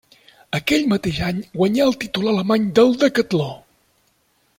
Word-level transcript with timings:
Aquell 0.59 0.87
mateix 0.93 1.19
any 1.27 1.43
guanyà 1.59 1.85
el 1.89 1.93
títol 2.05 2.31
alemany 2.31 2.65
del 2.81 2.97
decatló. 3.05 3.51